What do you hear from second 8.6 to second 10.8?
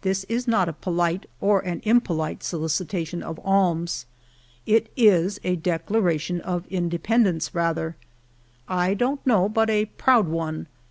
I don't know but a proud one.